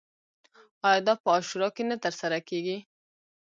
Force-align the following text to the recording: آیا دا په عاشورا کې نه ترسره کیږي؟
آیا 0.87 1.01
دا 1.07 1.13
په 1.21 1.27
عاشورا 1.33 1.69
کې 1.75 1.83
نه 1.89 1.95
ترسره 2.03 2.39
کیږي؟ 2.49 2.77